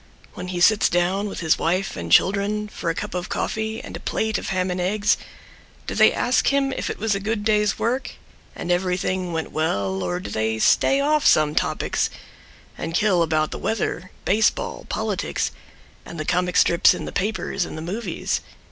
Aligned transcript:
When 0.33 0.47
he 0.47 0.59
sits 0.59 0.89
down 0.89 1.29
with 1.29 1.41
his 1.41 1.59
wife 1.59 1.95
and 1.95 2.11
Children 2.11 2.69
for 2.69 2.89
a 2.89 2.95
cup 2.95 3.13
of 3.13 3.29
coffee 3.29 3.79
and 3.83 3.95
a 3.95 3.99
Plate 3.99 4.39
of 4.39 4.47
ham 4.49 4.71
and 4.71 4.81
eggs, 4.81 5.15
do 5.85 5.93
they 5.93 6.11
ask 6.11 6.47
Him 6.47 6.73
if 6.73 6.89
it 6.89 6.97
was 6.97 7.13
a 7.13 7.19
good 7.19 7.43
day's 7.45 7.77
work 7.77 8.13
And 8.55 8.71
everything 8.71 9.31
went 9.31 9.51
well 9.51 10.01
or 10.01 10.19
do 10.19 10.31
they 10.31 10.57
Stay 10.57 10.99
off 10.99 11.27
some 11.27 11.53
topics 11.53 12.09
and 12.75 12.95
kill 12.95 13.21
about 13.21 13.51
The 13.51 13.59
weather, 13.59 14.09
baseball, 14.25 14.87
politics 14.89 15.51
And 16.03 16.19
the 16.19 16.25
comic 16.25 16.57
strips 16.57 16.95
in 16.95 17.05
the 17.05 17.11
papers 17.11 17.63
And 17.63 17.77
the 17.77 17.81
movies? 17.83 18.41